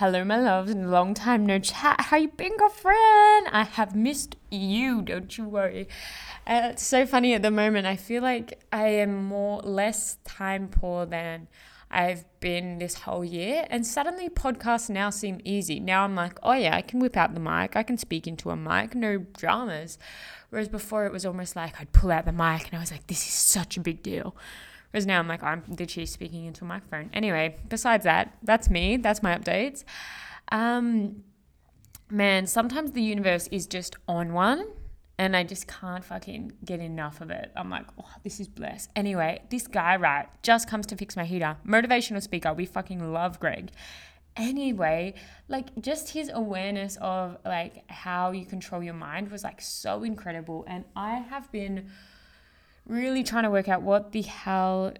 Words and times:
Hello, 0.00 0.22
my 0.22 0.38
loves, 0.38 0.72
long 0.76 1.12
time 1.12 1.44
no 1.44 1.58
chat. 1.58 2.02
How 2.02 2.18
you 2.18 2.28
been, 2.28 2.56
girlfriend? 2.56 3.48
I 3.50 3.66
have 3.72 3.96
missed 3.96 4.36
you. 4.48 5.02
Don't 5.02 5.36
you 5.36 5.42
worry. 5.48 5.88
Uh, 6.46 6.68
it's 6.70 6.84
so 6.84 7.04
funny 7.04 7.34
at 7.34 7.42
the 7.42 7.50
moment. 7.50 7.84
I 7.84 7.96
feel 7.96 8.22
like 8.22 8.62
I 8.72 8.86
am 8.90 9.24
more 9.24 9.60
less 9.62 10.18
time 10.22 10.68
poor 10.68 11.04
than 11.04 11.48
I've 11.90 12.24
been 12.38 12.78
this 12.78 12.94
whole 12.94 13.24
year, 13.24 13.66
and 13.70 13.84
suddenly 13.84 14.28
podcasts 14.28 14.88
now 14.88 15.10
seem 15.10 15.40
easy. 15.42 15.80
Now 15.80 16.04
I'm 16.04 16.14
like, 16.14 16.38
oh 16.44 16.52
yeah, 16.52 16.76
I 16.76 16.82
can 16.82 17.00
whip 17.00 17.16
out 17.16 17.34
the 17.34 17.40
mic. 17.40 17.74
I 17.74 17.82
can 17.82 17.98
speak 17.98 18.28
into 18.28 18.50
a 18.50 18.56
mic. 18.56 18.94
No 18.94 19.18
dramas. 19.18 19.98
Whereas 20.50 20.68
before 20.68 21.06
it 21.06 21.12
was 21.12 21.26
almost 21.26 21.56
like 21.56 21.80
I'd 21.80 21.90
pull 21.90 22.12
out 22.12 22.24
the 22.24 22.30
mic 22.30 22.68
and 22.68 22.74
I 22.74 22.78
was 22.78 22.92
like, 22.92 23.08
this 23.08 23.26
is 23.26 23.34
such 23.34 23.76
a 23.76 23.80
big 23.80 24.04
deal. 24.04 24.36
Whereas 24.90 25.06
now 25.06 25.18
I'm 25.18 25.28
like, 25.28 25.42
I'm 25.42 25.62
literally 25.68 26.06
speaking 26.06 26.46
into 26.46 26.64
a 26.64 26.68
microphone. 26.68 27.10
Anyway, 27.12 27.56
besides 27.68 28.04
that, 28.04 28.36
that's 28.42 28.70
me. 28.70 28.96
That's 28.96 29.22
my 29.22 29.36
updates. 29.36 29.84
Um, 30.50 31.24
man, 32.10 32.46
sometimes 32.46 32.92
the 32.92 33.02
universe 33.02 33.48
is 33.48 33.66
just 33.66 33.96
on 34.06 34.32
one 34.32 34.66
and 35.18 35.36
I 35.36 35.42
just 35.42 35.66
can't 35.66 36.04
fucking 36.04 36.52
get 36.64 36.80
enough 36.80 37.20
of 37.20 37.30
it. 37.30 37.50
I'm 37.56 37.68
like, 37.68 37.86
oh, 38.00 38.08
this 38.22 38.38
is 38.38 38.46
blessed. 38.46 38.90
Anyway, 38.94 39.42
this 39.50 39.66
guy, 39.66 39.96
right, 39.96 40.28
just 40.42 40.70
comes 40.70 40.86
to 40.86 40.96
fix 40.96 41.16
my 41.16 41.24
heater. 41.24 41.56
Motivational 41.66 42.22
speaker. 42.22 42.54
We 42.54 42.66
fucking 42.66 43.12
love 43.12 43.40
Greg. 43.40 43.72
Anyway, 44.36 45.14
like 45.48 45.66
just 45.80 46.10
his 46.10 46.30
awareness 46.32 46.96
of 47.00 47.36
like 47.44 47.82
how 47.90 48.30
you 48.30 48.46
control 48.46 48.80
your 48.80 48.94
mind 48.94 49.32
was 49.32 49.42
like 49.42 49.60
so 49.60 50.04
incredible. 50.04 50.64
And 50.68 50.84
I 50.94 51.16
have 51.16 51.50
been 51.50 51.90
really 52.88 53.22
trying 53.22 53.44
to 53.44 53.50
work 53.50 53.68
out 53.68 53.82
what 53.82 54.12
the 54.12 54.22
hell 54.22 54.92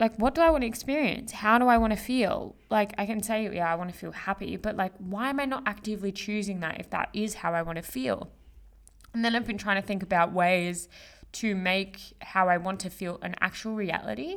like 0.00 0.16
what 0.16 0.34
do 0.34 0.40
I 0.40 0.50
want 0.50 0.62
to 0.62 0.68
experience? 0.68 1.32
How 1.32 1.58
do 1.58 1.66
I 1.66 1.76
want 1.76 1.92
to 1.92 1.98
feel? 1.98 2.54
Like 2.70 2.94
I 2.98 3.06
can 3.06 3.22
say 3.22 3.52
yeah, 3.54 3.70
I 3.70 3.74
want 3.74 3.90
to 3.90 3.96
feel 3.96 4.12
happy, 4.12 4.56
but 4.56 4.76
like 4.76 4.92
why 4.98 5.28
am 5.30 5.40
I 5.40 5.44
not 5.44 5.64
actively 5.66 6.12
choosing 6.12 6.60
that 6.60 6.78
if 6.78 6.90
that 6.90 7.08
is 7.12 7.34
how 7.34 7.52
I 7.52 7.62
want 7.62 7.76
to 7.76 7.82
feel? 7.82 8.30
And 9.12 9.24
then 9.24 9.34
I've 9.34 9.46
been 9.46 9.58
trying 9.58 9.80
to 9.80 9.86
think 9.86 10.02
about 10.02 10.32
ways 10.32 10.88
to 11.32 11.54
make 11.54 12.00
how 12.20 12.48
I 12.48 12.58
want 12.58 12.80
to 12.80 12.90
feel 12.90 13.18
an 13.22 13.34
actual 13.40 13.74
reality. 13.74 14.36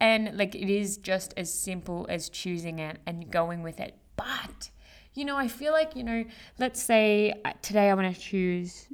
And 0.00 0.36
like 0.36 0.54
it 0.54 0.68
is 0.68 0.96
just 0.96 1.34
as 1.36 1.52
simple 1.52 2.06
as 2.08 2.28
choosing 2.28 2.78
it 2.78 2.98
and 3.06 3.30
going 3.30 3.62
with 3.62 3.78
it. 3.78 3.96
But 4.16 4.70
you 5.14 5.24
know, 5.24 5.36
I 5.36 5.48
feel 5.48 5.72
like, 5.72 5.96
you 5.96 6.04
know, 6.04 6.24
let's 6.58 6.82
say 6.82 7.34
uh, 7.44 7.52
today 7.62 7.90
I 7.90 7.94
want 7.94 8.14
to 8.14 8.20
choose 8.20 8.88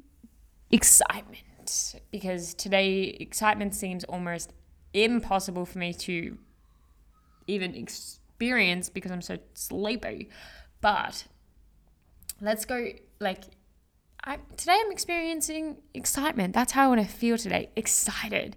excitement 0.71 1.45
because 2.11 2.55
today 2.55 3.17
excitement 3.21 3.75
seems 3.75 4.05
almost 4.05 4.53
impossible 4.93 5.67
for 5.67 5.79
me 5.79 5.93
to 5.93 6.39
even 7.47 7.75
experience 7.75 8.89
because 8.89 9.11
I'm 9.11 9.23
so 9.23 9.39
sleepy. 9.55 10.29
But 10.81 11.25
let's 12.41 12.65
go 12.65 12.89
like 13.21 13.45
I 14.25 14.39
today 14.57 14.81
I'm 14.85 14.93
experiencing 14.93 15.77
excitement. 15.95 16.55
That's 16.55 16.73
how 16.73 16.85
I 16.85 16.89
want 16.89 17.01
to 17.01 17.07
feel 17.07 17.39
today. 17.39 17.71
Excited. 17.77 18.57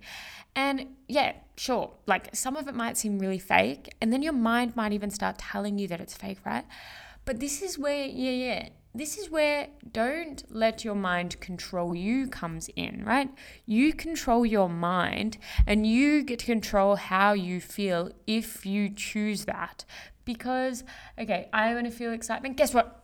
And 0.55 0.87
yeah, 1.07 1.33
sure, 1.55 1.93
like 2.07 2.35
some 2.35 2.57
of 2.57 2.67
it 2.67 2.75
might 2.75 2.97
seem 2.97 3.19
really 3.19 3.39
fake, 3.39 3.89
and 4.01 4.11
then 4.11 4.23
your 4.23 4.33
mind 4.33 4.75
might 4.75 4.93
even 4.93 5.11
start 5.11 5.37
telling 5.37 5.77
you 5.77 5.87
that 5.87 6.01
it's 6.01 6.15
fake, 6.15 6.39
right? 6.45 6.65
But 7.23 7.39
this 7.39 7.61
is 7.61 7.77
where, 7.77 8.05
yeah, 8.05 8.31
yeah, 8.31 8.69
this 8.93 9.17
is 9.17 9.29
where 9.29 9.67
don't 9.91 10.43
let 10.49 10.83
your 10.83 10.95
mind 10.95 11.39
control 11.39 11.93
you 11.93 12.27
comes 12.27 12.69
in, 12.75 13.03
right? 13.05 13.29
You 13.65 13.93
control 13.93 14.45
your 14.45 14.69
mind 14.69 15.37
and 15.67 15.85
you 15.85 16.23
get 16.23 16.39
to 16.39 16.45
control 16.45 16.95
how 16.95 17.33
you 17.33 17.61
feel 17.61 18.11
if 18.25 18.65
you 18.65 18.89
choose 18.89 19.45
that. 19.45 19.85
Because, 20.25 20.83
okay, 21.17 21.49
I 21.53 21.73
want 21.73 21.85
to 21.85 21.91
feel 21.91 22.11
excitement. 22.11 22.57
Guess 22.57 22.73
what? 22.73 22.99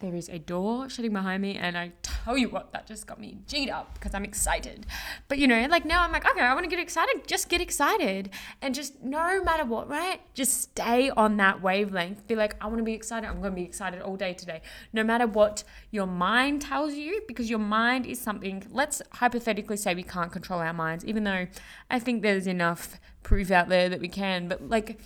there 0.00 0.14
is 0.14 0.28
a 0.28 0.38
door 0.38 0.88
shutting 0.88 1.12
behind 1.12 1.42
me 1.42 1.56
and 1.56 1.76
i 1.76 1.92
tell 2.24 2.36
you 2.36 2.48
what 2.48 2.72
that 2.72 2.86
just 2.86 3.06
got 3.06 3.20
me 3.20 3.38
g'd 3.46 3.70
up 3.70 3.94
because 3.94 4.14
i'm 4.14 4.24
excited. 4.24 4.86
But 5.28 5.38
you 5.38 5.46
know 5.46 5.66
like 5.68 5.84
now 5.84 6.02
i'm 6.02 6.12
like 6.12 6.28
okay 6.28 6.40
i 6.40 6.52
want 6.54 6.64
to 6.64 6.70
get 6.70 6.78
excited 6.78 7.26
just 7.26 7.48
get 7.48 7.60
excited. 7.60 8.30
And 8.62 8.74
just 8.74 9.02
no 9.02 9.42
matter 9.42 9.64
what 9.64 9.88
right 9.88 10.20
just 10.34 10.60
stay 10.60 11.10
on 11.10 11.36
that 11.38 11.62
wavelength. 11.62 12.26
Be 12.26 12.36
like 12.36 12.56
i 12.62 12.66
want 12.66 12.78
to 12.78 12.84
be 12.84 12.94
excited 12.94 13.28
i'm 13.28 13.40
going 13.40 13.52
to 13.52 13.56
be 13.56 13.64
excited 13.64 14.02
all 14.02 14.16
day 14.16 14.34
today. 14.34 14.60
No 14.92 15.04
matter 15.04 15.26
what 15.26 15.64
your 15.90 16.06
mind 16.06 16.62
tells 16.62 16.94
you 16.94 17.22
because 17.26 17.48
your 17.50 17.58
mind 17.58 18.06
is 18.06 18.20
something 18.20 18.62
let's 18.70 19.02
hypothetically 19.12 19.76
say 19.76 19.94
we 19.94 20.02
can't 20.02 20.32
control 20.32 20.60
our 20.60 20.72
minds 20.72 21.04
even 21.04 21.24
though 21.24 21.46
i 21.90 21.98
think 21.98 22.22
there's 22.22 22.46
enough 22.46 22.98
proof 23.22 23.50
out 23.50 23.68
there 23.68 23.88
that 23.88 24.00
we 24.00 24.08
can 24.08 24.48
but 24.48 24.68
like 24.68 25.00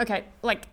okay 0.00 0.24
like 0.42 0.68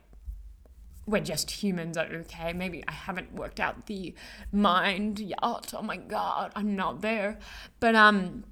we're 1.09 1.21
just 1.21 1.49
humans, 1.51 1.97
okay? 1.97 2.53
Maybe 2.53 2.83
I 2.87 2.91
haven't 2.91 3.33
worked 3.33 3.59
out 3.59 3.87
the 3.87 4.13
mind 4.51 5.19
yet. 5.19 5.73
Oh 5.73 5.81
my 5.81 5.97
god, 5.97 6.51
I'm 6.55 6.75
not 6.75 7.01
there. 7.01 7.39
But 7.79 7.95
um 7.95 8.43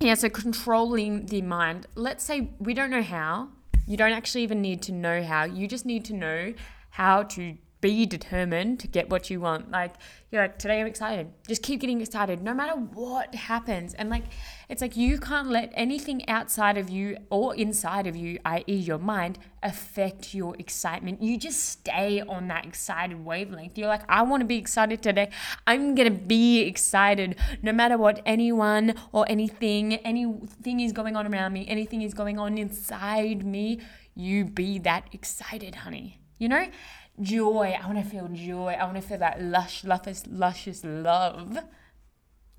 yeah, 0.00 0.14
so 0.14 0.30
controlling 0.30 1.26
the 1.26 1.42
mind. 1.42 1.86
Let's 1.94 2.24
say 2.24 2.50
we 2.58 2.74
don't 2.74 2.90
know 2.90 3.02
how. 3.02 3.48
You 3.86 3.96
don't 3.96 4.12
actually 4.12 4.42
even 4.42 4.62
need 4.62 4.82
to 4.82 4.92
know 4.92 5.22
how. 5.22 5.44
You 5.44 5.66
just 5.66 5.84
need 5.84 6.04
to 6.06 6.14
know 6.14 6.54
how 6.90 7.22
to 7.24 7.56
be 7.80 8.04
determined 8.04 8.78
to 8.80 8.86
get 8.86 9.08
what 9.08 9.30
you 9.30 9.40
want. 9.40 9.70
Like 9.70 9.94
you're 10.30 10.42
like, 10.42 10.58
today 10.58 10.80
I'm 10.80 10.86
excited. 10.86 11.32
Just 11.48 11.62
keep 11.62 11.80
getting 11.80 12.00
excited 12.00 12.42
no 12.42 12.54
matter 12.54 12.74
what 12.74 13.34
happens. 13.34 13.94
And 13.94 14.10
like 14.10 14.24
it's 14.68 14.82
like 14.82 14.96
you 14.96 15.18
can't 15.18 15.48
let 15.48 15.72
anything 15.74 16.28
outside 16.28 16.76
of 16.76 16.90
you 16.90 17.16
or 17.30 17.54
inside 17.54 18.06
of 18.06 18.16
you, 18.16 18.38
i.e. 18.44 18.74
your 18.74 18.98
mind, 18.98 19.38
affect 19.62 20.34
your 20.34 20.54
excitement. 20.58 21.22
You 21.22 21.38
just 21.38 21.64
stay 21.64 22.20
on 22.20 22.48
that 22.48 22.66
excited 22.66 23.24
wavelength. 23.24 23.76
You're 23.78 23.88
like, 23.88 24.02
I 24.08 24.22
want 24.22 24.42
to 24.42 24.46
be 24.46 24.56
excited 24.56 25.02
today. 25.02 25.30
I'm 25.66 25.94
gonna 25.94 26.10
be 26.10 26.60
excited 26.60 27.36
no 27.62 27.72
matter 27.72 27.96
what 27.96 28.20
anyone 28.26 28.94
or 29.12 29.24
anything, 29.28 29.94
anything 29.94 30.80
is 30.80 30.92
going 30.92 31.16
on 31.16 31.26
around 31.26 31.52
me, 31.52 31.66
anything 31.66 32.02
is 32.02 32.14
going 32.14 32.38
on 32.38 32.58
inside 32.58 33.44
me. 33.44 33.80
You 34.14 34.44
be 34.44 34.78
that 34.80 35.08
excited, 35.12 35.76
honey. 35.76 36.20
You 36.38 36.48
know? 36.48 36.66
Joy. 37.20 37.76
I 37.80 37.86
want 37.86 38.02
to 38.02 38.08
feel 38.08 38.28
joy. 38.28 38.76
I 38.78 38.84
want 38.84 38.96
to 38.96 39.02
feel 39.02 39.18
that 39.18 39.42
lush, 39.42 39.84
luscious, 39.84 40.24
luscious 40.28 40.84
love. 40.84 41.58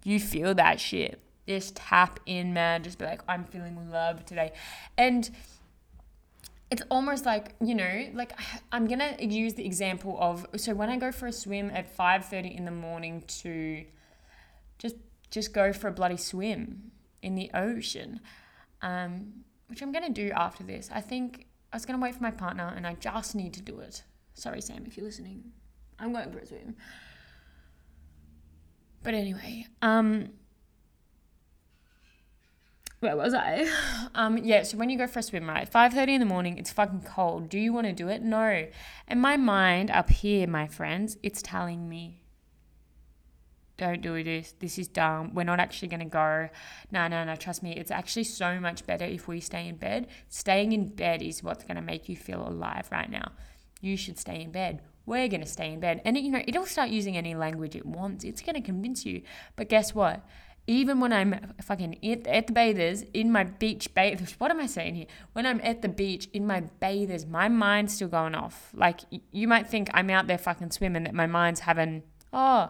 You 0.04 0.20
feel 0.20 0.54
that 0.56 0.80
shit. 0.80 1.22
Just 1.48 1.76
tap 1.76 2.20
in, 2.26 2.54
man. 2.54 2.84
Just 2.84 2.98
be 2.98 3.06
like, 3.06 3.22
I'm 3.28 3.46
feeling 3.46 3.90
love 3.92 4.26
today. 4.26 4.54
And 4.98 5.30
it's 6.72 6.82
almost 6.90 7.26
like 7.26 7.54
you 7.62 7.76
know 7.76 8.08
like 8.14 8.32
i'm 8.72 8.88
gonna 8.88 9.16
use 9.20 9.54
the 9.54 9.66
example 9.66 10.18
of 10.20 10.48
so 10.56 10.74
when 10.74 10.90
i 10.90 10.98
go 10.98 11.12
for 11.12 11.28
a 11.28 11.32
swim 11.32 11.70
at 11.70 11.96
5.30 11.96 12.58
in 12.58 12.66
the 12.66 12.72
morning 12.72 13.24
to 13.28 13.84
just 14.80 14.96
just 15.30 15.54
go 15.54 15.72
for 15.74 15.90
a 15.90 15.92
bloody 15.92 16.18
swim 16.18 16.92
in 17.22 17.36
the 17.36 17.52
ocean 17.54 18.22
um, 18.82 19.44
which 19.68 19.82
i'm 19.84 19.92
gonna 19.92 20.10
do 20.10 20.32
after 20.32 20.64
this 20.64 20.90
i 20.94 21.02
think 21.02 21.46
i 21.72 21.76
was 21.76 21.86
gonna 21.86 22.00
wait 22.00 22.16
for 22.16 22.24
my 22.24 22.32
partner 22.32 22.74
and 22.76 22.88
i 22.88 22.96
just 22.96 23.36
need 23.36 23.54
to 23.54 23.62
do 23.62 23.80
it 23.80 24.04
Sorry, 24.34 24.62
Sam, 24.62 24.84
if 24.86 24.98
you're 24.98 25.06
listening. 25.06 25.44
I'm 26.00 26.14
going 26.14 26.32
for 26.32 26.40
a 26.40 26.46
swim. 26.46 26.76
But 29.04 29.14
anyway, 29.14 29.68
um, 29.82 30.30
where 33.00 33.16
was 33.16 33.34
I? 33.34 33.68
Um, 34.14 34.38
yeah, 34.40 34.64
so 34.64 34.78
when 34.78 34.90
you 34.90 34.98
go 34.98 35.08
for 35.08 35.20
a 35.20 35.24
swim, 35.24 35.48
right, 35.48 35.72
5.30 35.72 36.10
in 36.10 36.20
the 36.20 36.26
morning, 36.26 36.58
it's 36.58 36.70
fucking 36.70 37.04
cold. 37.04 37.48
Do 37.48 37.58
you 37.58 37.72
want 37.72 37.88
to 37.88 37.94
do 37.94 38.10
it? 38.10 38.22
No. 38.22 38.68
And 39.08 39.22
my 39.22 39.38
mind 39.38 39.90
up 39.90 40.10
here, 40.10 40.46
my 40.48 40.68
friends, 40.68 41.18
it's 41.24 41.42
telling 41.42 41.88
me, 41.88 42.22
don't 43.78 44.02
do 44.02 44.22
this. 44.22 44.54
This 44.60 44.78
is 44.78 44.90
dumb. 44.90 45.34
We're 45.34 45.46
not 45.46 45.62
actually 45.62 45.88
going 45.88 46.02
to 46.02 46.06
go. 46.08 46.50
No, 46.92 47.08
no, 47.08 47.24
no. 47.24 47.38
Trust 47.38 47.64
me. 47.64 47.74
It's 47.74 47.90
actually 47.90 48.26
so 48.26 48.60
much 48.60 48.86
better 48.86 49.06
if 49.06 49.30
we 49.30 49.40
stay 49.40 49.66
in 49.66 49.78
bed. 49.78 50.08
Staying 50.28 50.74
in 50.74 50.90
bed 50.90 51.22
is 51.22 51.42
what's 51.42 51.64
going 51.64 51.78
to 51.78 51.82
make 51.82 52.10
you 52.10 52.18
feel 52.18 52.46
alive 52.46 52.90
right 52.92 53.10
now 53.10 53.32
you 53.82 53.98
should 53.98 54.18
stay 54.18 54.42
in 54.42 54.52
bed. 54.52 54.82
We're 55.06 55.28
going 55.28 55.42
to 55.42 55.48
stay 55.48 55.74
in 55.74 55.80
bed. 55.80 56.02
And, 56.06 56.18
you 56.18 56.32
know, 56.32 56.44
it'll 56.48 56.66
start 56.66 56.90
using 56.90 57.18
any 57.18 57.36
language 57.36 57.76
it 57.76 57.86
wants. 57.86 58.24
It's 58.24 58.42
going 58.42 58.56
to 58.56 58.62
convince 58.62 59.06
you. 59.06 59.24
But 59.56 59.68
guess 59.68 59.94
what? 59.94 60.26
Even 60.68 61.00
when 61.00 61.12
I'm 61.12 61.54
fucking 61.62 61.98
at, 62.06 62.28
at 62.28 62.48
the 62.48 62.54
bathers, 62.54 63.02
in 63.14 63.32
my 63.32 63.44
beach 63.44 63.94
bathers, 63.94 64.32
what 64.38 64.52
am 64.52 64.60
I 64.60 64.68
saying 64.68 64.96
here? 64.96 65.08
When 65.34 65.46
I'm 65.46 65.60
at 65.64 65.82
the 65.82 65.90
beach 65.90 66.30
in 66.34 66.46
my 66.46 66.62
bathers, 66.62 67.26
my 67.26 67.50
mind's 67.50 67.96
still 67.96 68.08
going 68.08 68.36
off. 68.36 68.70
Like, 68.74 69.02
you 69.32 69.48
might 69.48 69.68
think 69.68 69.90
I'm 69.94 70.12
out 70.12 70.28
there 70.28 70.38
fucking 70.38 70.72
swimming, 70.72 71.04
that 71.06 71.16
my 71.16 71.28
mind's 71.28 71.62
having, 71.62 72.04
oh, 72.32 72.70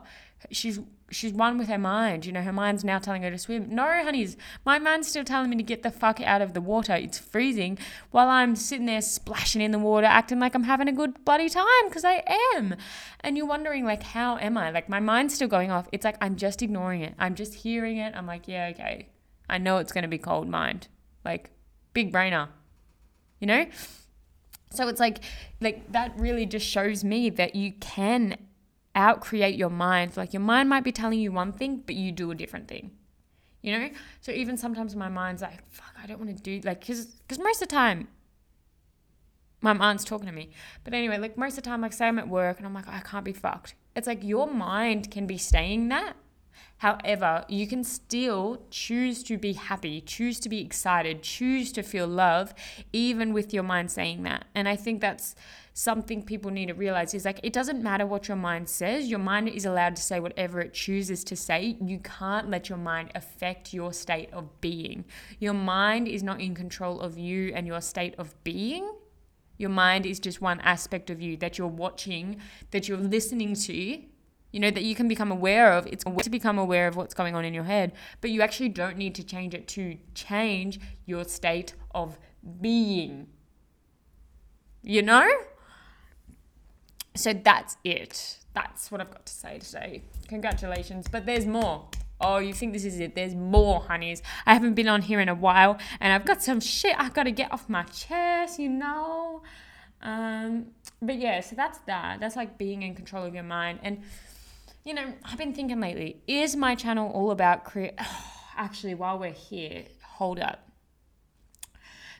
she's 0.50 0.80
she's 1.12 1.34
one 1.34 1.58
with 1.58 1.68
her 1.68 1.78
mind. 1.78 2.26
You 2.26 2.32
know, 2.32 2.42
her 2.42 2.54
mind's 2.54 2.84
now 2.84 2.98
telling 2.98 3.22
her 3.24 3.30
to 3.30 3.38
swim. 3.38 3.68
No, 3.70 3.84
honeys, 3.84 4.38
my 4.66 4.80
mind's 4.80 5.08
still 5.08 5.24
telling 5.24 5.50
me 5.50 5.58
to 5.58 5.64
get 5.64 5.84
the 5.84 5.92
fuck 5.92 6.22
out 6.22 6.42
of 6.42 6.54
the 6.54 6.62
water. 6.62 6.96
It's 6.96 7.20
freezing 7.20 7.78
while 8.12 8.30
I'm 8.30 8.56
sitting 8.56 8.86
there 8.86 9.02
splashing 9.02 9.62
in 9.62 9.72
the 9.72 9.80
water, 9.80 10.08
acting 10.08 10.40
like 10.40 10.56
I'm 10.56 10.64
having 10.64 10.88
a 10.88 10.94
good 10.94 11.24
bloody 11.26 11.50
time 11.50 11.66
because 11.88 12.06
I 12.06 12.24
am. 12.56 12.76
And 13.20 13.38
you're 13.38 13.46
wondering, 13.46 13.86
like, 13.86 14.04
how 14.04 14.38
am 14.38 14.58
I? 14.58 14.72
Like, 14.72 14.90
my 14.90 15.00
mind's 15.00 15.36
still 15.36 15.48
going 15.48 15.72
off. 15.72 15.88
It's 15.92 16.06
like 16.06 16.18
I'm 16.22 16.36
just 16.36 16.62
ignoring 16.62 17.02
it. 17.02 17.14
I'm 17.20 17.36
just 17.36 17.54
hearing 17.54 17.98
it. 17.98 18.14
I'm 18.16 18.26
like, 18.26 18.48
yeah, 18.48 18.72
okay. 18.74 19.10
I 19.50 19.58
know 19.58 19.78
it's 19.78 19.92
going 19.92 20.04
to 20.04 20.08
be 20.08 20.18
cold 20.18 20.48
mind. 20.48 20.88
Like, 21.26 21.52
big 21.94 22.12
brainer. 22.12 22.48
You 23.40 23.48
know? 23.48 23.66
So 24.74 24.88
it's 24.88 25.02
like 25.02 25.20
like 25.60 25.92
that 25.92 26.18
really 26.18 26.46
just 26.46 26.66
shows 26.66 27.04
me 27.04 27.30
that 27.32 27.56
you 27.56 27.74
can 27.74 28.38
outcreate 28.96 29.58
your 29.58 29.70
mind. 29.70 30.18
Like 30.18 30.34
your 30.34 30.42
mind 30.42 30.70
might 30.70 30.84
be 30.84 30.92
telling 30.92 31.20
you 31.20 31.32
one 31.32 31.52
thing, 31.52 31.84
but 31.86 31.96
you 31.96 32.12
do 32.12 32.32
a 32.32 32.36
different 32.36 32.68
thing. 32.68 32.92
You 33.62 33.78
know? 33.78 33.90
So 34.22 34.32
even 34.32 34.58
sometimes 34.58 34.96
my 34.96 35.10
mind's 35.10 35.42
like, 35.42 35.70
fuck, 35.70 35.94
I 36.02 36.08
don't 36.08 36.20
want 36.20 36.36
to 36.36 36.42
do 36.42 36.62
like 36.68 36.86
cuz 36.86 37.16
cuz 37.28 37.40
most 37.40 37.62
of 37.62 37.68
the 37.68 37.76
time 37.76 38.08
my 39.62 39.74
mind's 39.74 40.04
talking 40.04 40.26
to 40.26 40.34
me. 40.34 40.50
But 40.84 40.94
anyway, 40.94 41.18
like 41.18 41.38
most 41.38 41.58
of 41.58 41.64
the 41.64 41.70
time 41.70 41.82
like 41.82 41.94
say 41.94 42.08
I'm 42.08 42.20
at 42.20 42.28
work 42.28 42.58
and 42.58 42.66
I'm 42.66 42.74
like, 42.74 42.88
I 42.88 43.00
can't 43.00 43.26
be 43.26 43.34
fucked. 43.34 43.76
It's 43.96 44.08
like 44.08 44.24
your 44.24 44.48
mind 44.48 45.12
can 45.12 45.28
be 45.28 45.38
saying 45.38 45.90
that 45.90 46.16
However, 46.82 47.46
you 47.48 47.68
can 47.68 47.84
still 47.84 48.64
choose 48.72 49.22
to 49.26 49.38
be 49.38 49.54
happy, 49.54 50.02
choose 50.02 50.40
to 50.40 50.50
be 50.50 50.62
excited, 50.62 51.22
choose 51.22 51.72
to 51.74 51.84
feel 51.84 52.08
love, 52.08 52.56
even 52.92 53.34
with 53.34 53.54
your 53.54 53.62
mind 53.62 53.92
saying 53.92 54.24
that. 54.24 54.46
And 54.56 54.68
I 54.68 54.76
think 54.78 55.00
that's 55.00 55.36
something 55.76 56.24
people 56.24 56.50
need 56.50 56.70
to 56.70 56.74
realize 56.74 57.14
is 57.14 57.24
like 57.24 57.40
it 57.44 57.54
doesn't 57.54 57.84
matter 57.84 58.08
what 58.08 58.28
your 58.28 58.36
mind 58.36 58.68
says, 58.68 59.08
your 59.08 59.20
mind 59.20 59.50
is 59.50 59.64
allowed 59.64 59.96
to 59.98 60.02
say 60.02 60.20
whatever 60.20 60.60
it 60.60 60.74
chooses 60.74 61.24
to 61.26 61.36
say. 61.36 61.78
You 61.80 62.00
can't 62.00 62.50
let 62.50 62.68
your 62.68 62.80
mind 62.80 63.12
affect 63.14 63.76
your 63.76 63.94
state 63.94 64.34
of 64.34 64.60
being. 64.60 65.06
Your 65.38 65.54
mind 65.54 66.08
is 66.08 66.24
not 66.24 66.42
in 66.42 66.56
control 66.56 67.00
of 67.00 67.16
you 67.16 67.52
and 67.54 67.68
your 67.68 67.82
state 67.82 68.16
of 68.18 68.34
being. 68.44 68.92
Your 69.60 69.70
mind 69.70 70.08
is 70.08 70.20
just 70.20 70.42
one 70.42 70.60
aspect 70.62 71.12
of 71.12 71.22
you 71.22 71.38
that 71.38 71.60
you're 71.60 71.68
watching, 71.68 72.42
that 72.72 72.88
you're 72.88 72.98
listening 72.98 73.54
to, 73.54 74.02
you 74.52 74.60
know, 74.60 74.72
that 74.72 74.84
you 74.84 74.96
can 74.96 75.08
become 75.08 75.32
aware 75.32 75.74
of. 75.74 75.88
It's 75.88 76.04
to 76.04 76.30
become 76.30 76.58
aware 76.58 76.88
of 76.88 76.96
what's 76.96 77.14
going 77.14 77.36
on 77.36 77.46
in 77.46 77.54
your 77.54 77.64
head, 77.64 77.94
but 78.20 78.32
you 78.32 78.42
actually 78.42 78.70
don't 78.70 78.98
need 78.98 79.16
to 79.16 79.24
change 79.24 79.54
it 79.54 79.68
to 79.70 79.98
change 80.14 80.80
your 81.06 81.24
state 81.24 81.74
of 81.94 82.18
being. 82.60 83.28
You 84.84 85.02
know? 85.02 85.30
So 87.16 87.34
that's 87.34 87.78
it. 87.84 88.38
That's 88.54 88.92
what 88.92 89.02
I've 89.02 89.12
got 89.12 89.26
to 89.26 89.34
say 89.34 89.60
today. 89.60 90.04
Congratulations. 90.28 91.08
But 91.10 91.26
there's 91.26 91.46
more. 91.46 91.88
Oh, 92.20 92.38
you 92.38 92.54
think 92.54 92.74
this 92.74 92.86
is 92.86 93.00
it? 93.00 93.16
There's 93.16 93.34
more, 93.34 93.82
honeys. 93.82 94.22
I 94.46 94.54
haven't 94.54 94.76
been 94.76 94.88
on 94.88 95.02
here 95.02 95.20
in 95.20 95.28
a 95.28 95.36
while 95.36 95.80
and 96.00 96.14
I've 96.14 96.26
got 96.26 96.44
some 96.44 96.60
shit 96.60 96.96
I've 97.00 97.14
got 97.14 97.24
to 97.24 97.32
get 97.32 97.52
off 97.52 97.68
my 97.68 97.84
chest, 97.84 98.60
you 98.60 98.70
know? 98.70 99.42
Um, 100.04 100.68
but 101.02 101.18
yeah, 101.18 101.42
so 101.42 101.56
that's 101.56 101.80
that. 101.80 102.20
That's 102.20 102.36
like 102.36 102.58
being 102.58 102.84
in 102.84 102.96
control 102.96 103.26
of 103.26 103.34
your 103.34 103.44
mind. 103.44 103.80
And 103.82 104.04
you 104.84 104.94
know, 104.94 105.14
I've 105.24 105.38
been 105.38 105.54
thinking 105.54 105.80
lately, 105.80 106.22
is 106.28 106.56
my 106.56 106.76
channel 106.76 107.12
all 107.12 107.32
about 107.32 107.66
create? 107.66 107.94
actually, 108.58 108.96
while 108.96 109.20
we're 109.20 109.32
here, 109.32 109.84
hold 110.04 110.40
up. 110.40 110.68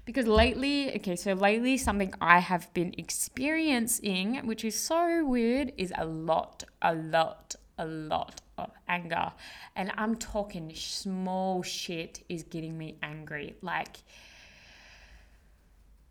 Because 0.06 0.26
lately, 0.26 0.96
okay, 0.96 1.16
so 1.16 1.34
lately, 1.34 1.78
something 1.78 2.14
I 2.20 2.40
have 2.40 2.74
been 2.74 2.94
experiencing, 2.98 4.46
which 4.46 4.66
is 4.66 4.78
so 4.80 5.26
weird, 5.26 5.74
is 5.78 5.94
a 5.96 6.06
lot, 6.06 6.64
a 6.82 6.96
lot, 6.96 7.56
a 7.78 7.86
lot 7.86 8.42
of 8.58 8.72
anger. 8.88 9.32
And 9.76 9.92
I'm 9.96 10.16
talking 10.16 10.74
small 10.76 11.62
shit 11.62 12.24
is 12.30 12.44
getting 12.44 12.78
me 12.78 12.98
angry. 13.04 13.56
Like, 13.62 13.98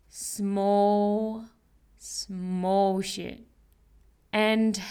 small, 0.07 1.45
small 1.97 3.01
shit. 3.01 3.41
And 4.31 4.81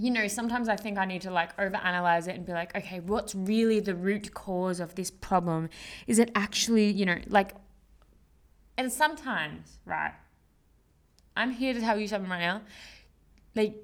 you 0.00 0.10
know, 0.10 0.26
sometimes 0.28 0.70
I 0.70 0.76
think 0.76 0.96
I 0.96 1.04
need 1.04 1.20
to 1.22 1.30
like 1.30 1.54
overanalyze 1.58 2.26
it 2.26 2.34
and 2.34 2.46
be 2.46 2.52
like, 2.52 2.74
okay, 2.74 3.00
what's 3.00 3.34
really 3.34 3.80
the 3.80 3.94
root 3.94 4.32
cause 4.32 4.80
of 4.80 4.94
this 4.94 5.10
problem? 5.10 5.68
Is 6.06 6.18
it 6.18 6.30
actually, 6.34 6.90
you 6.90 7.04
know, 7.04 7.18
like, 7.26 7.54
and 8.78 8.90
sometimes, 8.90 9.78
right, 9.84 10.14
I'm 11.36 11.50
here 11.50 11.74
to 11.74 11.80
tell 11.80 11.98
you 12.00 12.08
something 12.08 12.30
right 12.30 12.40
now. 12.40 12.62
Like, 13.54 13.74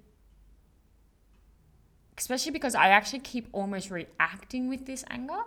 especially 2.16 2.52
because 2.52 2.74
I 2.74 2.88
actually 2.88 3.18
keep 3.18 3.48
almost 3.52 3.90
reacting 3.90 4.70
with 4.70 4.86
this 4.86 5.04
anger. 5.10 5.42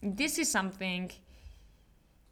This 0.00 0.38
is 0.38 0.48
something 0.48 1.10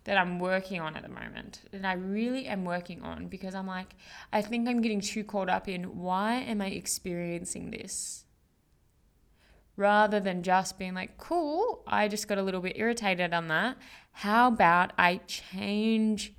that 0.04 0.16
I'm 0.16 0.38
working 0.38 0.80
on 0.80 0.96
at 0.96 1.02
the 1.02 1.08
moment. 1.08 1.60
And 1.72 1.86
I 1.86 1.92
really 1.92 2.46
am 2.46 2.64
working 2.64 3.02
on 3.02 3.26
because 3.26 3.54
I'm 3.54 3.66
like, 3.66 3.94
I 4.32 4.42
think 4.42 4.68
I'm 4.68 4.80
getting 4.80 5.00
too 5.00 5.24
caught 5.24 5.48
up 5.48 5.68
in 5.68 5.98
why 5.98 6.36
am 6.36 6.60
I 6.60 6.68
experiencing 6.68 7.70
this? 7.70 8.24
Rather 9.76 10.18
than 10.18 10.42
just 10.42 10.78
being 10.78 10.94
like, 10.94 11.18
cool, 11.18 11.82
I 11.86 12.08
just 12.08 12.26
got 12.26 12.38
a 12.38 12.42
little 12.42 12.60
bit 12.60 12.76
irritated 12.76 13.32
on 13.32 13.48
that. 13.48 13.76
How 14.12 14.48
about 14.48 14.92
I 14.98 15.20
change 15.26 16.32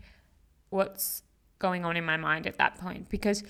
what's 0.70 1.24
going 1.60 1.86
on 1.86 1.96
in 1.96 2.06
my 2.06 2.18
mind 2.18 2.48
at 2.48 2.58
that 2.58 2.76
point? 2.76 3.08
Because 3.10 3.44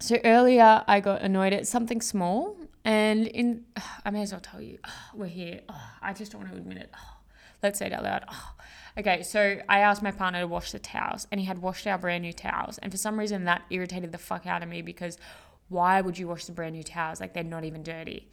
so 0.00 0.18
earlier 0.24 0.84
I 0.86 1.00
got 1.00 1.22
annoyed 1.22 1.52
at 1.52 1.66
something 1.66 2.00
small 2.00 2.56
and 2.84 3.26
in 3.26 3.64
I 4.04 4.10
may 4.10 4.22
as 4.22 4.32
well 4.32 4.40
tell 4.40 4.60
you, 4.60 4.78
we're 5.14 5.26
here. 5.26 5.60
I 6.02 6.12
just 6.12 6.32
don't 6.32 6.42
want 6.42 6.52
to 6.52 6.58
admit 6.58 6.78
it. 6.78 6.90
Let's 7.62 7.78
say 7.78 7.86
it 7.86 7.92
out 7.92 8.04
loud. 8.04 8.24
Oh, 8.30 8.52
okay, 8.98 9.22
so 9.22 9.60
I 9.68 9.80
asked 9.80 10.02
my 10.02 10.10
partner 10.10 10.40
to 10.40 10.46
wash 10.46 10.72
the 10.72 10.78
towels, 10.78 11.26
and 11.30 11.40
he 11.40 11.46
had 11.46 11.58
washed 11.58 11.86
our 11.86 11.98
brand 11.98 12.22
new 12.22 12.32
towels. 12.32 12.78
And 12.78 12.92
for 12.92 12.98
some 12.98 13.18
reason, 13.18 13.44
that 13.44 13.62
irritated 13.70 14.12
the 14.12 14.18
fuck 14.18 14.46
out 14.46 14.62
of 14.62 14.68
me 14.68 14.82
because 14.82 15.18
why 15.68 16.00
would 16.00 16.18
you 16.18 16.28
wash 16.28 16.44
the 16.46 16.52
brand 16.52 16.74
new 16.74 16.82
towels? 16.82 17.20
Like, 17.20 17.34
they're 17.34 17.44
not 17.44 17.64
even 17.64 17.82
dirty. 17.82 18.28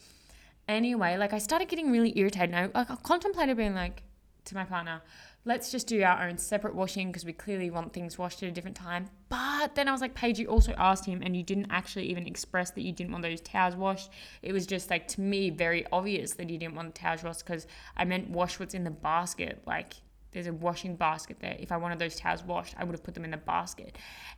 Anyway, 0.67 1.17
like, 1.17 1.33
I 1.33 1.37
started 1.37 1.67
getting 1.67 1.91
really 1.91 2.17
irritated. 2.17 2.53
And 2.53 2.71
I, 2.73 2.81
I 2.81 2.95
contemplated 3.03 3.57
being 3.57 3.75
like, 3.75 4.03
to 4.45 4.55
my 4.55 4.63
partner, 4.63 5.01
let's 5.45 5.71
just 5.71 5.85
do 5.85 6.01
our 6.01 6.27
own 6.27 6.37
separate 6.39 6.73
washing 6.73 7.07
because 7.07 7.23
we 7.23 7.31
clearly 7.31 7.69
want 7.69 7.93
things 7.93 8.17
washed 8.17 8.41
at 8.41 8.49
a 8.49 8.51
different 8.51 8.75
time. 8.75 9.07
But 9.29 9.75
then 9.75 9.87
I 9.87 9.91
was 9.91 10.01
like, 10.01 10.15
Paige, 10.15 10.39
you 10.39 10.47
also 10.47 10.73
asked 10.77 11.05
him 11.05 11.21
and 11.21 11.37
you 11.37 11.43
didn't 11.43 11.67
actually 11.69 12.09
even 12.09 12.25
express 12.25 12.71
that 12.71 12.81
you 12.81 12.91
didn't 12.91 13.11
want 13.11 13.23
those 13.23 13.41
towels 13.41 13.75
washed. 13.75 14.09
It 14.41 14.53
was 14.53 14.65
just 14.65 14.89
like 14.89 15.07
to 15.09 15.21
me 15.21 15.51
very 15.51 15.85
obvious 15.91 16.33
that 16.33 16.49
you 16.49 16.57
didn't 16.57 16.75
want 16.75 16.93
the 16.93 16.99
towels 16.99 17.23
washed 17.23 17.45
because 17.45 17.67
I 17.95 18.05
meant 18.05 18.29
wash 18.29 18.59
what's 18.59 18.73
in 18.73 18.83
the 18.83 18.91
basket. 18.91 19.61
Like 19.67 19.93
there's 20.31 20.47
a 20.47 20.53
washing 20.53 20.95
basket 20.95 21.37
there. 21.39 21.55
If 21.59 21.71
I 21.71 21.77
wanted 21.77 21.99
those 21.99 22.15
towels 22.15 22.43
washed, 22.43 22.73
I 22.77 22.83
would 22.83 22.93
have 22.93 23.03
put 23.03 23.13
them 23.13 23.23
in 23.23 23.31
the 23.31 23.37
basket. 23.37 23.97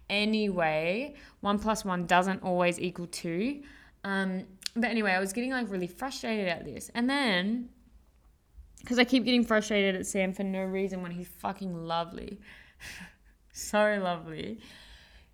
Anyway, 0.10 1.16
one 1.40 1.58
plus 1.58 1.86
one 1.86 2.06
doesn't 2.06 2.44
always 2.44 2.80
equal 2.80 3.08
two. 3.08 3.64
Um, 4.04 4.44
but 4.76 4.92
anyway, 4.92 5.12
I 5.12 5.20
was 5.20 5.32
getting 5.32 5.52
like 5.52 5.72
really 5.72 5.88
frustrated 5.88 6.50
at 6.50 6.66
this. 6.66 6.92
And 6.94 7.10
then 7.10 7.70
because 8.80 9.00
I 9.00 9.04
keep 9.04 9.26
getting 9.26 9.44
frustrated 9.44 9.96
at 9.96 10.06
Sam 10.06 10.34
for 10.34 10.44
no 10.44 10.64
reason 10.64 11.02
when 11.02 11.12
he's 11.12 11.28
fucking 11.28 11.86
lovely. 11.86 12.40
so 13.52 14.00
lovely. 14.02 14.60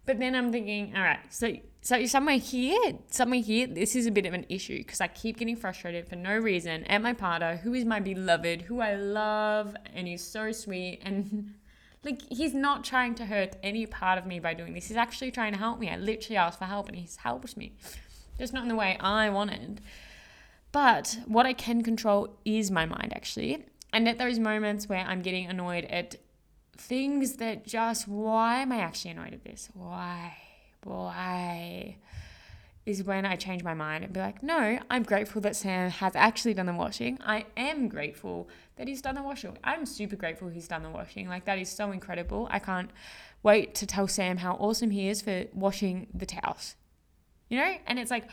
But 0.06 0.20
then 0.20 0.36
I'm 0.36 0.52
thinking, 0.52 0.94
all 0.96 1.02
right, 1.02 1.20
so 1.30 1.54
so 1.82 2.06
somewhere 2.06 2.38
here, 2.38 2.94
somewhere 3.10 3.42
here, 3.42 3.68
this 3.68 3.96
is 3.96 4.06
a 4.06 4.12
bit 4.12 4.26
of 4.26 4.34
an 4.34 4.46
issue 4.48 4.78
because 4.78 5.02
I 5.02 5.08
keep 5.08 5.38
getting 5.38 5.58
frustrated 5.58 6.08
for 6.08 6.16
no 6.16 6.38
reason 6.38 6.86
at 6.86 7.02
my 7.02 7.12
partner, 7.12 7.58
who 7.58 7.74
is 7.74 7.84
my 7.84 8.00
beloved, 8.00 8.64
who 8.64 8.80
I 8.80 8.96
love, 8.96 9.76
and 9.94 10.08
he's 10.08 10.24
so 10.24 10.54
sweet, 10.54 11.02
and 11.04 11.56
like 12.04 12.22
he's 12.30 12.54
not 12.54 12.86
trying 12.86 13.16
to 13.16 13.26
hurt 13.26 13.58
any 13.62 13.86
part 13.86 14.18
of 14.18 14.26
me 14.26 14.40
by 14.40 14.54
doing 14.54 14.74
this. 14.74 14.88
He's 14.88 14.98
actually 14.98 15.32
trying 15.32 15.54
to 15.54 15.60
help 15.60 15.80
me. 15.80 15.90
I 15.90 15.98
literally 15.98 16.38
asked 16.38 16.60
for 16.60 16.66
help, 16.66 16.88
and 16.88 16.98
he's 16.98 17.18
helped 17.18 17.56
me, 17.58 17.74
just 18.38 18.54
not 18.54 18.64
in 18.64 18.70
the 18.70 18.76
way 18.76 18.98
I 19.00 19.30
wanted. 19.30 19.82
But 20.74 21.20
what 21.26 21.46
I 21.46 21.54
can 21.54 21.84
control 21.84 22.36
is 22.44 22.70
my 22.70 22.86
mind, 22.86 23.14
actually. 23.16 23.64
And 23.94 24.10
at 24.10 24.18
those 24.18 24.40
moments 24.40 24.90
where 24.90 25.06
I'm 25.06 25.22
getting 25.22 25.46
annoyed 25.46 25.86
at 25.86 26.18
things 26.76 27.34
that 27.34 27.66
just, 27.66 28.08
why 28.08 28.62
am 28.62 28.72
I 28.72 28.80
actually 28.80 29.12
annoyed 29.12 29.34
at 29.34 29.46
this? 29.46 29.70
Why? 29.74 30.36
Why? 30.84 31.98
Is 32.88 33.04
when 33.04 33.24
I 33.26 33.36
change 33.36 33.64
my 33.64 33.76
mind 33.76 34.04
and 34.04 34.12
be 34.12 34.20
like, 34.20 34.42
no, 34.42 34.80
I'm 34.90 35.04
grateful 35.04 35.40
that 35.42 35.56
Sam 35.56 35.92
has 35.92 36.16
actually 36.16 36.56
done 36.56 36.66
the 36.66 36.74
washing. 36.74 37.20
I 37.24 37.46
am 37.56 37.88
grateful 37.88 38.50
that 38.76 38.88
he's 38.88 39.02
done 39.02 39.14
the 39.14 39.22
washing. 39.22 39.58
I'm 39.64 39.86
super 39.86 40.16
grateful 40.16 40.50
he's 40.50 40.68
done 40.68 40.82
the 40.82 40.90
washing. 40.90 41.30
Like, 41.30 41.46
that 41.46 41.60
is 41.60 41.70
so 41.70 41.92
incredible. 41.92 42.48
I 42.50 42.58
can't 42.58 42.90
wait 43.44 43.76
to 43.76 43.86
tell 43.86 44.08
Sam 44.08 44.38
how 44.38 44.56
awesome 44.56 44.90
he 44.90 45.08
is 45.08 45.22
for 45.22 45.46
washing 45.54 46.08
the 46.14 46.26
towels. 46.26 46.76
You 47.48 47.60
know? 47.60 47.76
And 47.86 48.00
it's 48.00 48.10
like, 48.12 48.26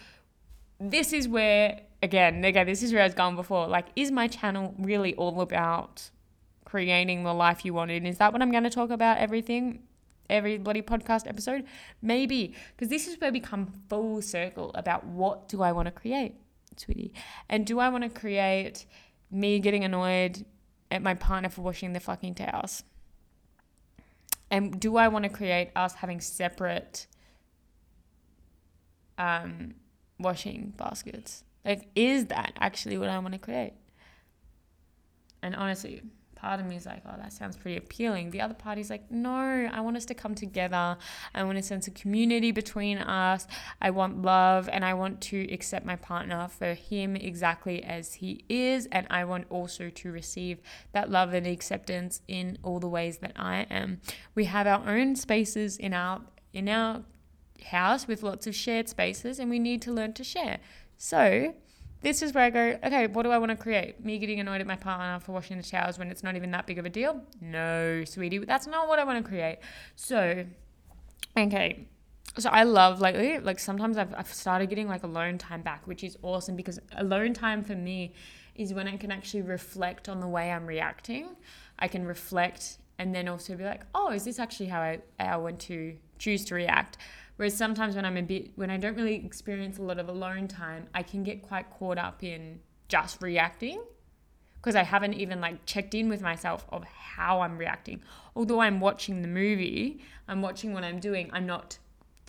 this 0.80 1.12
is 1.12 1.28
where 1.28 1.80
again, 2.02 2.44
again, 2.44 2.66
this 2.66 2.82
is 2.82 2.92
where 2.92 3.02
I 3.02 3.06
was 3.06 3.14
going 3.14 3.36
before. 3.36 3.66
Like, 3.66 3.86
is 3.96 4.10
my 4.10 4.26
channel 4.26 4.74
really 4.78 5.14
all 5.14 5.40
about 5.40 6.10
creating 6.64 7.24
the 7.24 7.34
life 7.34 7.64
you 7.64 7.74
wanted? 7.74 8.06
Is 8.06 8.18
that 8.18 8.32
what 8.32 8.42
I'm 8.42 8.50
going 8.50 8.64
to 8.64 8.70
talk 8.70 8.90
about? 8.90 9.18
Everything, 9.18 9.82
every 10.28 10.58
bloody 10.58 10.82
podcast 10.82 11.28
episode, 11.28 11.64
maybe 12.00 12.54
because 12.74 12.88
this 12.88 13.06
is 13.06 13.20
where 13.20 13.32
we 13.32 13.40
come 13.40 13.72
full 13.88 14.22
circle 14.22 14.70
about 14.74 15.04
what 15.04 15.48
do 15.48 15.62
I 15.62 15.72
want 15.72 15.86
to 15.86 15.92
create, 15.92 16.36
sweetie, 16.76 17.12
and 17.48 17.66
do 17.66 17.78
I 17.78 17.88
want 17.88 18.04
to 18.04 18.10
create 18.10 18.86
me 19.30 19.58
getting 19.60 19.84
annoyed 19.84 20.44
at 20.90 21.02
my 21.02 21.14
partner 21.14 21.48
for 21.48 21.62
washing 21.62 21.92
the 21.92 22.00
fucking 22.00 22.34
towels? 22.34 22.82
And 24.50 24.80
do 24.80 24.96
I 24.96 25.06
want 25.06 25.24
to 25.24 25.28
create 25.28 25.70
us 25.76 25.94
having 25.94 26.20
separate 26.20 27.06
um, 29.16 29.74
washing 30.20 30.74
baskets? 30.76 31.44
Like, 31.64 31.88
is 31.94 32.26
that 32.26 32.52
actually 32.58 32.98
what 32.98 33.08
I 33.08 33.18
want 33.18 33.32
to 33.34 33.38
create? 33.38 33.74
And 35.42 35.54
honestly, 35.56 36.02
part 36.40 36.58
of 36.58 36.66
me 36.66 36.76
is 36.76 36.86
like, 36.86 37.02
oh, 37.06 37.14
that 37.18 37.32
sounds 37.32 37.56
pretty 37.56 37.76
appealing. 37.76 38.30
The 38.30 38.40
other 38.40 38.54
party's 38.54 38.88
like, 38.88 39.10
no, 39.10 39.68
I 39.70 39.80
want 39.80 39.96
us 39.96 40.06
to 40.06 40.14
come 40.14 40.34
together. 40.34 40.96
I 41.34 41.42
want 41.42 41.58
a 41.58 41.62
sense 41.62 41.86
of 41.86 41.94
community 41.94 42.50
between 42.50 42.98
us. 42.98 43.46
I 43.80 43.90
want 43.90 44.22
love 44.22 44.68
and 44.72 44.84
I 44.84 44.94
want 44.94 45.20
to 45.22 45.52
accept 45.52 45.84
my 45.84 45.96
partner 45.96 46.48
for 46.48 46.74
him 46.74 47.14
exactly 47.14 47.82
as 47.82 48.14
he 48.14 48.44
is. 48.48 48.86
And 48.90 49.06
I 49.10 49.24
want 49.24 49.46
also 49.50 49.90
to 49.90 50.12
receive 50.12 50.60
that 50.92 51.10
love 51.10 51.34
and 51.34 51.46
acceptance 51.46 52.22
in 52.26 52.58
all 52.62 52.80
the 52.80 52.88
ways 52.88 53.18
that 53.18 53.32
I 53.36 53.66
am. 53.70 54.00
We 54.34 54.46
have 54.46 54.66
our 54.66 54.88
own 54.88 55.16
spaces 55.16 55.76
in 55.76 55.92
our 55.92 56.22
in 56.52 56.68
our 56.68 57.02
house 57.64 58.06
with 58.06 58.22
lots 58.22 58.46
of 58.46 58.54
shared 58.54 58.88
spaces 58.88 59.38
and 59.38 59.50
we 59.50 59.58
need 59.58 59.82
to 59.82 59.92
learn 59.92 60.12
to 60.14 60.24
share. 60.24 60.58
So, 60.96 61.54
this 62.02 62.22
is 62.22 62.32
where 62.32 62.44
I 62.44 62.50
go, 62.50 62.78
okay, 62.84 63.06
what 63.08 63.24
do 63.24 63.30
I 63.30 63.38
want 63.38 63.50
to 63.50 63.56
create? 63.56 64.02
Me 64.04 64.18
getting 64.18 64.40
annoyed 64.40 64.60
at 64.60 64.66
my 64.66 64.76
partner 64.76 65.20
for 65.20 65.32
washing 65.32 65.58
the 65.58 65.62
towels 65.62 65.98
when 65.98 66.10
it's 66.10 66.22
not 66.22 66.34
even 66.34 66.50
that 66.52 66.66
big 66.66 66.78
of 66.78 66.86
a 66.86 66.88
deal? 66.88 67.22
No, 67.40 68.04
sweetie, 68.04 68.38
that's 68.38 68.66
not 68.66 68.88
what 68.88 68.98
I 68.98 69.04
want 69.04 69.22
to 69.22 69.28
create. 69.28 69.58
So, 69.96 70.44
okay. 71.36 71.86
So 72.38 72.48
I 72.48 72.62
love 72.62 73.00
lately, 73.00 73.38
like 73.38 73.58
sometimes 73.58 73.98
I've, 73.98 74.14
I've 74.14 74.32
started 74.32 74.70
getting 74.70 74.88
like 74.88 75.02
alone 75.02 75.36
time 75.36 75.62
back, 75.62 75.86
which 75.86 76.04
is 76.04 76.16
awesome 76.22 76.56
because 76.56 76.78
alone 76.96 77.34
time 77.34 77.62
for 77.62 77.74
me 77.74 78.14
is 78.54 78.72
when 78.72 78.86
I 78.86 78.96
can 78.96 79.10
actually 79.10 79.42
reflect 79.42 80.08
on 80.08 80.20
the 80.20 80.28
way 80.28 80.50
I'm 80.50 80.66
reacting. 80.66 81.36
I 81.78 81.88
can 81.88 82.06
reflect 82.06 82.78
and 82.98 83.14
then 83.14 83.28
also 83.28 83.56
be 83.56 83.64
like, 83.64 83.82
oh, 83.94 84.10
is 84.10 84.24
this 84.24 84.38
actually 84.38 84.66
how 84.66 84.80
I, 84.80 85.00
I 85.18 85.36
want 85.38 85.58
to 85.60 85.96
choose 86.18 86.44
to 86.46 86.54
react? 86.54 86.98
Whereas 87.40 87.56
sometimes 87.56 87.96
when 87.96 88.04
I'm 88.04 88.18
a 88.18 88.22
bit, 88.22 88.50
when 88.56 88.68
I 88.68 88.76
don't 88.76 88.94
really 88.94 89.14
experience 89.14 89.78
a 89.78 89.82
lot 89.82 89.98
of 89.98 90.10
alone 90.10 90.46
time, 90.46 90.88
I 90.94 91.02
can 91.02 91.22
get 91.22 91.40
quite 91.40 91.70
caught 91.70 91.96
up 91.96 92.22
in 92.22 92.60
just 92.86 93.22
reacting 93.22 93.82
because 94.56 94.76
I 94.76 94.82
haven't 94.82 95.14
even 95.14 95.40
like 95.40 95.64
checked 95.64 95.94
in 95.94 96.10
with 96.10 96.20
myself 96.20 96.66
of 96.68 96.84
how 96.84 97.40
I'm 97.40 97.56
reacting. 97.56 98.02
Although 98.36 98.60
I'm 98.60 98.78
watching 98.78 99.22
the 99.22 99.28
movie, 99.28 100.04
I'm 100.28 100.42
watching 100.42 100.74
what 100.74 100.84
I'm 100.84 101.00
doing, 101.00 101.30
I'm 101.32 101.46
not 101.46 101.78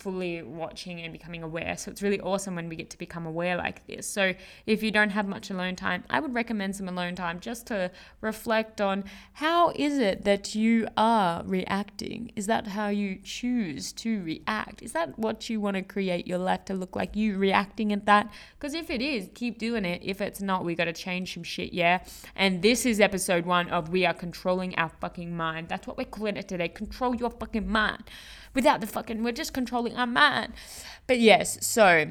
fully 0.02 0.42
watching 0.42 1.00
and 1.00 1.12
becoming 1.12 1.44
aware. 1.44 1.76
So 1.76 1.90
it's 1.90 2.02
really 2.02 2.20
awesome 2.20 2.56
when 2.56 2.68
we 2.68 2.74
get 2.74 2.90
to 2.90 2.98
become 2.98 3.24
aware 3.24 3.56
like 3.56 3.86
this. 3.86 4.04
So 4.06 4.34
if 4.66 4.82
you 4.82 4.90
don't 4.90 5.10
have 5.10 5.28
much 5.28 5.48
alone 5.48 5.76
time, 5.76 6.02
I 6.10 6.18
would 6.18 6.34
recommend 6.34 6.74
some 6.74 6.88
alone 6.88 7.14
time 7.14 7.38
just 7.38 7.68
to 7.68 7.90
reflect 8.20 8.80
on 8.80 9.04
how 9.34 9.70
is 9.76 9.98
it 9.98 10.24
that 10.24 10.56
you 10.56 10.88
are 10.96 11.44
reacting? 11.44 12.32
Is 12.34 12.46
that 12.46 12.66
how 12.68 12.88
you 12.88 13.18
choose 13.22 13.92
to 13.92 14.22
react? 14.24 14.82
Is 14.82 14.92
that 14.92 15.16
what 15.18 15.48
you 15.48 15.60
want 15.60 15.76
to 15.76 15.82
create 15.82 16.26
your 16.26 16.38
life 16.38 16.64
to 16.64 16.74
look 16.74 16.96
like? 16.96 17.14
You 17.14 17.38
reacting 17.38 17.92
at 17.92 18.04
that? 18.06 18.28
Because 18.58 18.74
if 18.74 18.90
it 18.90 19.00
is, 19.00 19.28
keep 19.34 19.58
doing 19.58 19.84
it. 19.84 20.02
If 20.04 20.20
it's 20.20 20.40
not, 20.40 20.64
we 20.64 20.74
got 20.74 20.86
to 20.86 20.92
change 20.92 21.34
some 21.34 21.44
shit, 21.44 21.72
yeah? 21.72 22.04
And 22.34 22.62
this 22.62 22.84
is 22.84 23.00
episode 23.00 23.46
one 23.46 23.68
of 23.68 23.90
We 23.90 24.04
Are 24.04 24.14
Controlling 24.14 24.74
Our 24.74 24.90
Fucking 25.00 25.36
Mind. 25.36 25.68
That's 25.68 25.86
what 25.86 25.96
we're 25.96 26.04
calling 26.04 26.36
it 26.36 26.48
today. 26.48 26.68
Control 26.68 27.14
your 27.14 27.30
fucking 27.30 27.68
mind 27.68 28.02
without 28.54 28.80
the 28.80 28.86
fucking 28.86 29.22
we're 29.22 29.32
just 29.32 29.52
controlling 29.52 29.91
our 29.96 30.06
mind. 30.06 30.52
But 31.06 31.20
yes, 31.20 31.64
so 31.66 32.06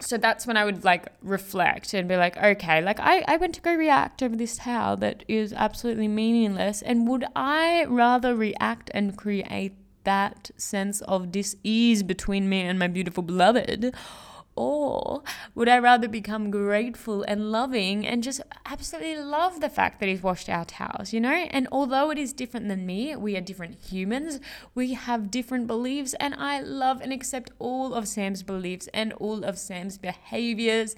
so 0.00 0.16
that's 0.16 0.46
when 0.46 0.56
I 0.56 0.64
would 0.64 0.84
like 0.84 1.06
reflect 1.22 1.94
and 1.94 2.08
be 2.08 2.16
like, 2.16 2.36
okay, 2.36 2.80
like 2.80 2.98
I, 3.00 3.22
I 3.28 3.36
went 3.36 3.54
to 3.56 3.60
go 3.60 3.74
react 3.74 4.22
over 4.22 4.34
this 4.34 4.56
towel 4.56 4.96
that 4.98 5.24
is 5.28 5.52
absolutely 5.52 6.08
meaningless. 6.08 6.82
And 6.82 7.06
would 7.08 7.26
I 7.36 7.84
rather 7.84 8.34
react 8.34 8.90
and 8.94 9.16
create 9.16 9.74
that 10.04 10.50
sense 10.56 11.02
of 11.02 11.30
dis 11.30 11.56
ease 11.62 12.02
between 12.02 12.48
me 12.48 12.62
and 12.62 12.78
my 12.78 12.88
beautiful 12.88 13.22
beloved? 13.22 13.94
Or 14.62 15.22
would 15.54 15.70
I 15.70 15.78
rather 15.78 16.06
become 16.06 16.50
grateful 16.50 17.22
and 17.22 17.50
loving 17.50 18.06
and 18.06 18.22
just 18.22 18.42
absolutely 18.66 19.16
love 19.16 19.62
the 19.62 19.70
fact 19.70 20.00
that 20.00 20.08
he's 20.10 20.22
washed 20.22 20.50
our 20.50 20.66
towels, 20.66 21.14
you 21.14 21.20
know? 21.20 21.30
And 21.30 21.66
although 21.72 22.10
it 22.10 22.18
is 22.18 22.34
different 22.34 22.68
than 22.68 22.84
me, 22.84 23.16
we 23.16 23.38
are 23.38 23.40
different 23.40 23.76
humans, 23.90 24.38
we 24.74 24.92
have 24.92 25.30
different 25.30 25.66
beliefs, 25.66 26.12
and 26.20 26.34
I 26.34 26.60
love 26.60 27.00
and 27.00 27.10
accept 27.10 27.52
all 27.58 27.94
of 27.94 28.06
Sam's 28.06 28.42
beliefs 28.42 28.86
and 28.92 29.14
all 29.14 29.44
of 29.44 29.58
Sam's 29.58 29.96
behaviors. 29.96 30.94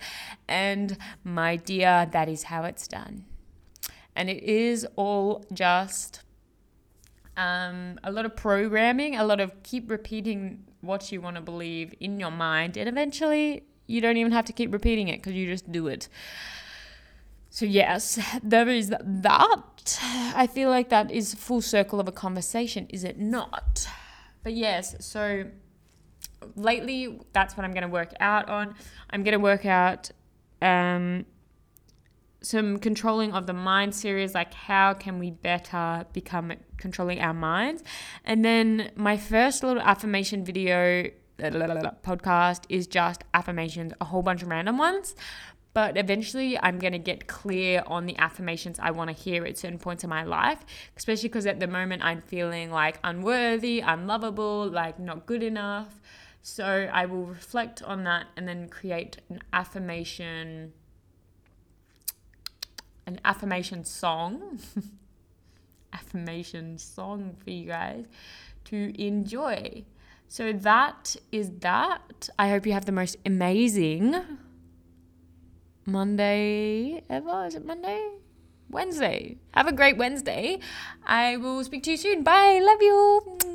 And 0.49 0.99
my 1.23 1.55
dear, 1.55 2.09
that 2.11 2.29
is 2.29 2.45
how 2.45 2.65
it's 2.65 2.89
done. 2.89 3.27
And 4.17 4.29
it 4.29 4.43
is 4.43 4.85
all 4.97 5.45
just 5.53 6.23
um, 7.37 8.01
a 8.03 8.11
lot 8.11 8.25
of 8.25 8.35
programming, 8.35 9.15
a 9.15 9.25
lot 9.25 9.39
of 9.39 9.63
keep 9.63 9.89
repeating 9.89 10.65
what 10.83 11.11
you 11.11 11.21
want 11.21 11.37
to 11.37 11.43
believe 11.43 11.95
in 11.99 12.21
your 12.21 12.31
mind, 12.31 12.77
and 12.77 12.89
eventually 12.89 13.65
you 13.87 14.01
don't 14.01 14.19
even 14.19 14.33
have 14.33 14.45
to 14.45 14.53
keep 14.53 14.73
repeating 14.73 15.09
it 15.09 15.19
because 15.23 15.33
you 15.33 15.47
just 15.47 15.73
do 15.73 15.87
it. 15.87 16.09
So, 17.51 17.65
yes, 17.65 18.19
there 18.43 18.69
is 18.69 18.93
that. 19.01 20.01
I 20.35 20.47
feel 20.47 20.71
like 20.71 20.89
that 20.89 21.11
is 21.11 21.35
full 21.35 21.61
circle 21.61 22.01
of 22.01 22.09
a 22.09 22.13
conversation, 22.13 22.87
is 22.91 23.05
it 23.05 23.19
not? 23.19 23.87
But 24.43 24.55
yes, 24.55 24.97
so 25.05 25.45
lately 26.57 27.21
that's 27.33 27.57
what 27.57 27.65
I'm 27.65 27.73
going 27.73 27.83
to 27.83 27.89
work 27.89 28.13
out 28.21 28.49
on. 28.49 28.75
I'm 29.11 29.23
going 29.23 29.33
to 29.33 29.39
work 29.39 29.67
out 29.67 30.11
um, 30.61 31.27
some 32.43 32.79
controlling 32.79 33.33
of 33.33 33.47
the 33.47 33.53
mind 33.53 33.95
series, 33.95 34.35
like 34.35 34.53
how 34.53 34.95
can 34.95 35.19
we 35.19 35.31
better 35.31 36.05
become 36.13 36.53
controlling 36.77 37.21
our 37.21 37.35
minds. 37.35 37.83
And 38.25 38.45
then 38.45 38.91
my 38.97 39.17
first 39.17 39.63
little 39.63 39.83
affirmation 39.83 40.45
video 40.45 41.11
podcast 41.39 42.65
is 42.69 42.87
just 42.87 43.25
affirmations, 43.35 43.93
a 44.01 44.05
whole 44.05 44.23
bunch 44.23 44.43
of 44.43 44.49
random 44.49 44.79
ones. 44.79 45.15
But 45.75 45.97
eventually, 45.97 46.59
I'm 46.59 46.79
going 46.79 46.93
to 46.93 46.99
get 46.99 47.27
clear 47.27 47.83
on 47.87 48.05
the 48.05 48.17
affirmations 48.19 48.79
I 48.79 48.91
want 48.91 49.09
to 49.09 49.17
hear 49.17 49.47
at 49.47 49.57
certain 49.57 49.79
points 49.79 50.05
in 50.05 50.11
my 50.11 50.23
life, 50.23 50.67
especially 50.99 51.31
because 51.31 51.47
at 51.47 51.61
the 51.61 51.67
moment 51.67 52.05
I'm 52.05 52.21
feeling 52.21 52.71
like 52.71 52.99
unworthy, 53.03 53.81
unlovable, 53.81 54.69
like 54.69 54.99
not 54.99 55.25
good 55.25 55.43
enough. 55.43 55.99
So 56.43 56.91
I 56.93 57.07
will 57.07 57.25
reflect 57.25 57.83
on 57.83 58.05
that 58.05 58.27
and 58.37 58.47
then 58.47 58.69
create 58.69 59.17
an 59.31 59.41
affirmation 59.53 60.75
an 63.13 63.21
affirmation 63.25 63.85
song, 63.85 64.59
affirmation 65.93 66.79
song 66.79 67.37
for 67.43 67.51
you 67.51 67.67
guys 67.67 68.07
to 68.65 69.03
enjoy. 69.03 69.85
So 70.29 70.53
that 70.53 71.17
is 71.31 71.51
that. 71.61 72.31
I 72.39 72.49
hope 72.49 72.65
you 72.67 72.73
have 72.73 72.87
the 72.87 72.93
most 72.93 73.17
amazing 73.27 74.17
Monday 75.85 77.03
ever. 77.11 77.47
Is 77.47 77.55
it 77.55 77.67
Monday? 77.67 78.09
Wednesday. 78.71 79.37
Have 79.53 79.67
a 79.67 79.73
great 79.73 79.99
Wednesday. 79.99 80.59
I 81.07 81.37
will 81.37 81.63
speak 81.65 81.83
to 81.83 81.91
you 81.91 81.99
soon. 81.99 82.23
Bye. 82.23 82.61
Love 82.63 82.81
you. 82.81 83.52